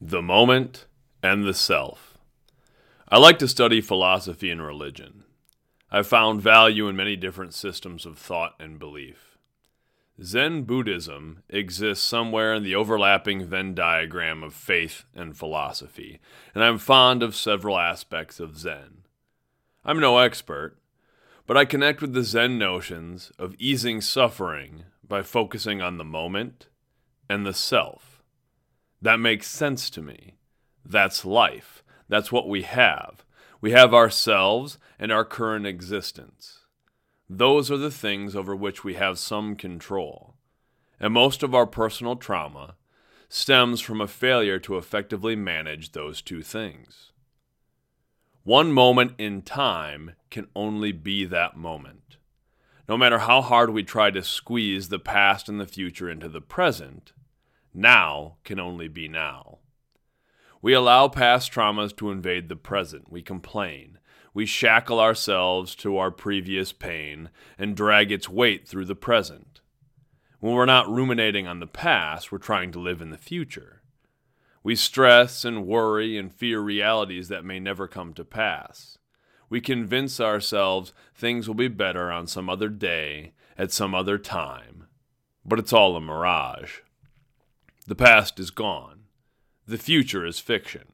The 0.00 0.22
moment 0.22 0.86
and 1.24 1.44
the 1.44 1.52
self. 1.52 2.16
I 3.08 3.18
like 3.18 3.40
to 3.40 3.48
study 3.48 3.80
philosophy 3.80 4.48
and 4.48 4.64
religion. 4.64 5.24
I've 5.90 6.06
found 6.06 6.40
value 6.40 6.86
in 6.86 6.94
many 6.94 7.16
different 7.16 7.52
systems 7.52 8.06
of 8.06 8.16
thought 8.16 8.54
and 8.60 8.78
belief. 8.78 9.38
Zen 10.22 10.62
Buddhism 10.62 11.42
exists 11.48 12.04
somewhere 12.04 12.54
in 12.54 12.62
the 12.62 12.76
overlapping 12.76 13.44
Venn 13.44 13.74
diagram 13.74 14.44
of 14.44 14.54
faith 14.54 15.04
and 15.16 15.36
philosophy, 15.36 16.20
and 16.54 16.62
I'm 16.62 16.78
fond 16.78 17.24
of 17.24 17.34
several 17.34 17.76
aspects 17.76 18.38
of 18.38 18.56
Zen. 18.56 18.98
I'm 19.84 19.98
no 19.98 20.18
expert, 20.18 20.78
but 21.44 21.56
I 21.56 21.64
connect 21.64 22.00
with 22.00 22.12
the 22.12 22.22
Zen 22.22 22.56
notions 22.56 23.32
of 23.36 23.56
easing 23.58 24.00
suffering 24.00 24.84
by 25.02 25.22
focusing 25.22 25.82
on 25.82 25.98
the 25.98 26.04
moment 26.04 26.68
and 27.28 27.44
the 27.44 27.54
self. 27.54 28.17
That 29.00 29.20
makes 29.20 29.46
sense 29.46 29.90
to 29.90 30.02
me. 30.02 30.34
That's 30.84 31.24
life. 31.24 31.82
That's 32.08 32.32
what 32.32 32.48
we 32.48 32.62
have. 32.62 33.24
We 33.60 33.72
have 33.72 33.92
ourselves 33.94 34.78
and 34.98 35.12
our 35.12 35.24
current 35.24 35.66
existence. 35.66 36.60
Those 37.28 37.70
are 37.70 37.76
the 37.76 37.90
things 37.90 38.34
over 38.34 38.56
which 38.56 38.84
we 38.84 38.94
have 38.94 39.18
some 39.18 39.54
control. 39.54 40.34
And 40.98 41.12
most 41.12 41.42
of 41.42 41.54
our 41.54 41.66
personal 41.66 42.16
trauma 42.16 42.76
stems 43.28 43.80
from 43.80 44.00
a 44.00 44.08
failure 44.08 44.58
to 44.60 44.78
effectively 44.78 45.36
manage 45.36 45.92
those 45.92 46.22
two 46.22 46.42
things. 46.42 47.12
One 48.42 48.72
moment 48.72 49.12
in 49.18 49.42
time 49.42 50.12
can 50.30 50.48
only 50.56 50.92
be 50.92 51.26
that 51.26 51.56
moment. 51.56 52.16
No 52.88 52.96
matter 52.96 53.18
how 53.18 53.42
hard 53.42 53.70
we 53.70 53.82
try 53.82 54.10
to 54.10 54.22
squeeze 54.22 54.88
the 54.88 54.98
past 54.98 55.48
and 55.50 55.60
the 55.60 55.66
future 55.66 56.08
into 56.08 56.30
the 56.30 56.40
present, 56.40 57.12
now 57.78 58.36
can 58.44 58.60
only 58.60 58.88
be 58.88 59.08
now. 59.08 59.58
We 60.60 60.72
allow 60.72 61.08
past 61.08 61.52
traumas 61.52 61.96
to 61.96 62.10
invade 62.10 62.48
the 62.48 62.56
present. 62.56 63.10
We 63.10 63.22
complain. 63.22 63.98
We 64.34 64.44
shackle 64.44 65.00
ourselves 65.00 65.74
to 65.76 65.96
our 65.96 66.10
previous 66.10 66.72
pain 66.72 67.30
and 67.56 67.76
drag 67.76 68.12
its 68.12 68.28
weight 68.28 68.68
through 68.68 68.86
the 68.86 68.94
present. 68.94 69.60
When 70.40 70.54
we're 70.54 70.66
not 70.66 70.88
ruminating 70.88 71.46
on 71.46 71.60
the 71.60 71.66
past, 71.66 72.30
we're 72.30 72.38
trying 72.38 72.70
to 72.72 72.80
live 72.80 73.00
in 73.00 73.10
the 73.10 73.18
future. 73.18 73.82
We 74.62 74.76
stress 74.76 75.44
and 75.44 75.66
worry 75.66 76.18
and 76.18 76.32
fear 76.32 76.60
realities 76.60 77.28
that 77.28 77.44
may 77.44 77.58
never 77.58 77.88
come 77.88 78.12
to 78.14 78.24
pass. 78.24 78.98
We 79.48 79.60
convince 79.60 80.20
ourselves 80.20 80.92
things 81.14 81.48
will 81.48 81.54
be 81.54 81.68
better 81.68 82.12
on 82.12 82.26
some 82.26 82.50
other 82.50 82.68
day, 82.68 83.32
at 83.56 83.72
some 83.72 83.94
other 83.94 84.18
time. 84.18 84.86
But 85.44 85.58
it's 85.58 85.72
all 85.72 85.96
a 85.96 86.00
mirage. 86.00 86.80
The 87.88 87.94
past 87.94 88.38
is 88.38 88.50
gone. 88.50 89.04
The 89.66 89.78
future 89.78 90.26
is 90.26 90.38
fiction. 90.38 90.92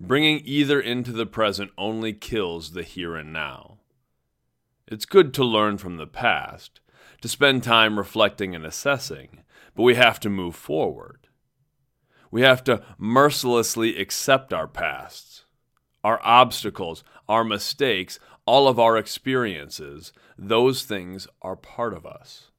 Bringing 0.00 0.42
either 0.44 0.80
into 0.80 1.12
the 1.12 1.26
present 1.26 1.70
only 1.78 2.12
kills 2.12 2.72
the 2.72 2.82
here 2.82 3.14
and 3.14 3.32
now. 3.32 3.78
It's 4.88 5.06
good 5.06 5.32
to 5.34 5.44
learn 5.44 5.78
from 5.78 5.96
the 5.96 6.08
past, 6.08 6.80
to 7.20 7.28
spend 7.28 7.62
time 7.62 7.96
reflecting 7.96 8.56
and 8.56 8.66
assessing, 8.66 9.44
but 9.76 9.84
we 9.84 9.94
have 9.94 10.18
to 10.18 10.28
move 10.28 10.56
forward. 10.56 11.28
We 12.32 12.42
have 12.42 12.64
to 12.64 12.82
mercilessly 12.98 13.96
accept 13.96 14.52
our 14.52 14.66
pasts, 14.66 15.44
our 16.02 16.18
obstacles, 16.24 17.04
our 17.28 17.44
mistakes, 17.44 18.18
all 18.44 18.66
of 18.66 18.80
our 18.80 18.96
experiences. 18.96 20.12
Those 20.36 20.82
things 20.82 21.28
are 21.42 21.54
part 21.54 21.94
of 21.94 22.04
us. 22.04 22.50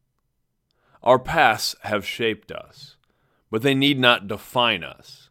Our 1.03 1.19
pasts 1.19 1.75
have 1.81 2.05
shaped 2.05 2.53
us 2.53 2.95
but 3.50 3.61
they 3.61 3.73
need 3.73 4.00
not 4.00 4.28
define 4.28 4.83
us. 4.83 5.30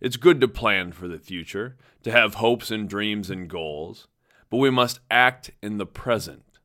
It's 0.00 0.16
good 0.16 0.40
to 0.40 0.48
plan 0.48 0.92
for 0.92 1.08
the 1.08 1.18
future, 1.18 1.76
to 2.02 2.12
have 2.12 2.34
hopes 2.34 2.70
and 2.70 2.88
dreams 2.88 3.30
and 3.30 3.48
goals, 3.48 4.06
but 4.50 4.58
we 4.58 4.70
must 4.70 5.00
act 5.10 5.50
in 5.62 5.78
the 5.78 5.86
present. 5.86 6.58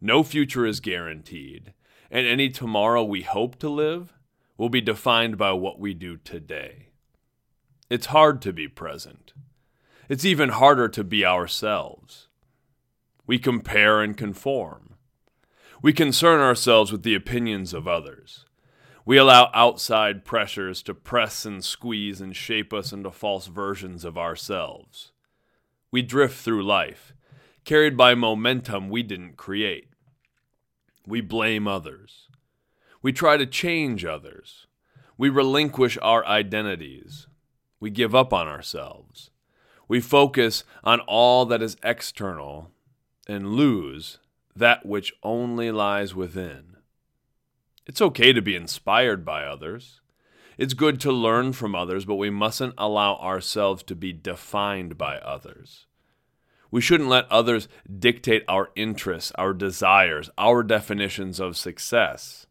No 0.00 0.22
future 0.22 0.66
is 0.66 0.80
guaranteed, 0.80 1.72
and 2.10 2.26
any 2.26 2.48
tomorrow 2.48 3.02
we 3.02 3.22
hope 3.22 3.58
to 3.60 3.68
live 3.68 4.12
will 4.56 4.68
be 4.68 4.80
defined 4.80 5.36
by 5.36 5.52
what 5.52 5.80
we 5.80 5.94
do 5.94 6.16
today. 6.16 6.88
It's 7.90 8.06
hard 8.06 8.40
to 8.42 8.52
be 8.52 8.68
present. 8.68 9.32
It's 10.08 10.24
even 10.24 10.50
harder 10.50 10.88
to 10.88 11.04
be 11.04 11.24
ourselves. 11.24 12.28
We 13.26 13.38
compare 13.38 14.02
and 14.02 14.16
conform. 14.16 14.94
We 15.82 15.92
concern 15.92 16.40
ourselves 16.40 16.92
with 16.92 17.02
the 17.02 17.14
opinions 17.14 17.74
of 17.74 17.88
others. 17.88 18.44
We 19.06 19.18
allow 19.18 19.50
outside 19.52 20.24
pressures 20.24 20.82
to 20.84 20.94
press 20.94 21.44
and 21.44 21.62
squeeze 21.62 22.22
and 22.22 22.34
shape 22.34 22.72
us 22.72 22.92
into 22.92 23.10
false 23.10 23.48
versions 23.48 24.02
of 24.04 24.16
ourselves. 24.16 25.12
We 25.90 26.00
drift 26.00 26.38
through 26.42 26.64
life, 26.64 27.12
carried 27.64 27.96
by 27.96 28.14
momentum 28.14 28.88
we 28.88 29.02
didn't 29.02 29.36
create. 29.36 29.88
We 31.06 31.20
blame 31.20 31.68
others. 31.68 32.28
We 33.02 33.12
try 33.12 33.36
to 33.36 33.44
change 33.44 34.06
others. 34.06 34.66
We 35.18 35.28
relinquish 35.28 35.98
our 36.00 36.24
identities. 36.24 37.26
We 37.78 37.90
give 37.90 38.14
up 38.14 38.32
on 38.32 38.48
ourselves. 38.48 39.30
We 39.86 40.00
focus 40.00 40.64
on 40.82 41.00
all 41.00 41.44
that 41.46 41.60
is 41.60 41.76
external 41.82 42.70
and 43.28 43.52
lose 43.52 44.18
that 44.56 44.86
which 44.86 45.12
only 45.22 45.70
lies 45.70 46.14
within. 46.14 46.73
It's 47.86 48.00
okay 48.00 48.32
to 48.32 48.40
be 48.40 48.56
inspired 48.56 49.24
by 49.24 49.44
others. 49.44 50.00
It's 50.56 50.74
good 50.74 51.00
to 51.00 51.12
learn 51.12 51.52
from 51.52 51.74
others, 51.74 52.04
but 52.04 52.14
we 52.14 52.30
mustn't 52.30 52.74
allow 52.78 53.16
ourselves 53.16 53.82
to 53.84 53.94
be 53.94 54.12
defined 54.12 54.96
by 54.96 55.18
others. 55.18 55.86
We 56.70 56.80
shouldn't 56.80 57.08
let 57.08 57.30
others 57.30 57.68
dictate 57.98 58.44
our 58.48 58.70
interests, 58.74 59.32
our 59.36 59.52
desires, 59.52 60.30
our 60.38 60.62
definitions 60.62 61.40
of 61.40 61.56
success. 61.56 62.46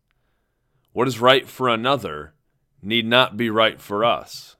What 0.92 1.08
is 1.08 1.20
right 1.20 1.48
for 1.48 1.68
another 1.68 2.34
need 2.82 3.06
not 3.06 3.38
be 3.38 3.50
right 3.50 3.82
for 3.82 4.06
us. 4.06 4.56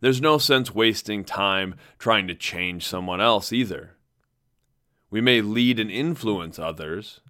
There's 0.00 0.20
no 0.20 0.38
sense 0.38 0.74
wasting 0.74 1.24
time 1.24 1.76
trying 1.98 2.26
to 2.26 2.34
change 2.34 2.86
someone 2.86 3.20
else 3.20 3.52
either. 3.52 3.96
We 5.10 5.20
may 5.20 5.40
lead 5.40 5.78
and 5.78 5.90
influence 5.90 6.58
others, 6.58 7.20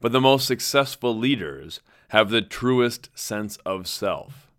but 0.00 0.12
the 0.12 0.20
most 0.20 0.46
successful 0.46 1.16
leaders 1.16 1.80
have 2.08 2.30
the 2.30 2.42
truest 2.42 3.10
sense 3.18 3.56
of 3.66 3.86
self. 3.86 4.50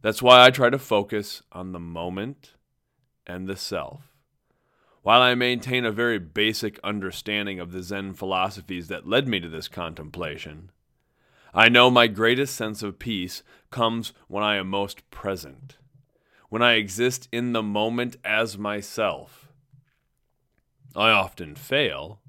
That's 0.00 0.22
why 0.22 0.44
I 0.44 0.50
try 0.50 0.70
to 0.70 0.78
focus 0.78 1.42
on 1.52 1.72
the 1.72 1.78
moment 1.78 2.54
and 3.26 3.46
the 3.46 3.56
self. 3.56 4.12
While 5.02 5.20
I 5.20 5.34
maintain 5.34 5.84
a 5.84 5.92
very 5.92 6.18
basic 6.18 6.78
understanding 6.84 7.58
of 7.60 7.72
the 7.72 7.82
Zen 7.82 8.14
philosophies 8.14 8.88
that 8.88 9.06
led 9.06 9.26
me 9.26 9.40
to 9.40 9.48
this 9.48 9.68
contemplation, 9.68 10.70
I 11.54 11.68
know 11.68 11.90
my 11.90 12.06
greatest 12.06 12.54
sense 12.56 12.82
of 12.82 12.98
peace 12.98 13.42
comes 13.70 14.12
when 14.28 14.42
I 14.42 14.56
am 14.56 14.68
most 14.68 15.08
present, 15.10 15.76
when 16.48 16.62
I 16.62 16.74
exist 16.74 17.28
in 17.30 17.52
the 17.52 17.62
moment 17.62 18.16
as 18.24 18.56
myself. 18.56 19.52
I 20.96 21.10
often 21.10 21.54
fail 21.54 22.21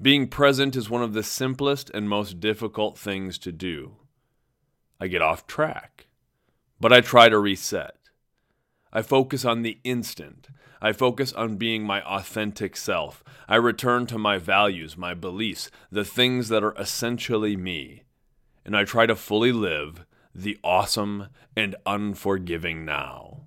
being 0.00 0.28
present 0.28 0.76
is 0.76 0.90
one 0.90 1.02
of 1.02 1.14
the 1.14 1.22
simplest 1.22 1.90
and 1.90 2.08
most 2.08 2.38
difficult 2.38 2.98
things 2.98 3.38
to 3.38 3.52
do. 3.52 3.96
I 5.00 5.06
get 5.06 5.22
off 5.22 5.46
track, 5.46 6.06
but 6.80 6.92
I 6.92 7.00
try 7.00 7.28
to 7.28 7.38
reset. 7.38 7.96
I 8.92 9.02
focus 9.02 9.44
on 9.44 9.62
the 9.62 9.78
instant. 9.84 10.48
I 10.80 10.92
focus 10.92 11.32
on 11.32 11.56
being 11.56 11.82
my 11.82 12.02
authentic 12.02 12.76
self. 12.76 13.24
I 13.48 13.56
return 13.56 14.06
to 14.06 14.18
my 14.18 14.38
values, 14.38 14.96
my 14.96 15.14
beliefs, 15.14 15.70
the 15.90 16.04
things 16.04 16.48
that 16.48 16.62
are 16.62 16.74
essentially 16.78 17.56
me. 17.56 18.04
And 18.64 18.76
I 18.76 18.84
try 18.84 19.06
to 19.06 19.16
fully 19.16 19.52
live 19.52 20.04
the 20.34 20.58
awesome 20.62 21.28
and 21.56 21.76
unforgiving 21.86 22.84
now. 22.84 23.46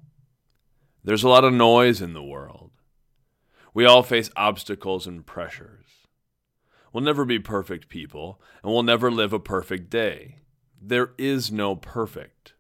There's 1.04 1.24
a 1.24 1.30
lot 1.30 1.44
of 1.44 1.54
noise 1.54 2.02
in 2.02 2.14
the 2.14 2.24
world. 2.24 2.72
We 3.74 3.86
all 3.86 4.02
face 4.02 4.32
obstacles 4.36 5.06
and 5.06 5.26
pressures. 5.26 5.86
We'll 6.92 7.04
never 7.04 7.26
be 7.26 7.40
perfect 7.40 7.90
people, 7.90 8.42
and 8.64 8.72
we'll 8.72 8.84
never 8.84 9.12
live 9.12 9.34
a 9.34 9.40
perfect 9.40 9.90
day. 9.90 10.38
There 10.82 11.12
is 11.18 11.52
no 11.52 11.76
perfect, 11.76 12.54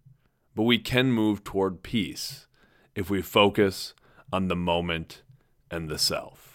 but 0.56 0.64
we 0.64 0.78
can 0.78 1.12
move 1.12 1.44
toward 1.44 1.84
peace 1.84 2.48
if 2.96 3.10
we 3.10 3.22
focus 3.22 3.94
on 4.32 4.48
the 4.48 4.56
moment 4.56 5.22
and 5.72 5.90
the 5.90 5.98
self. 5.98 6.49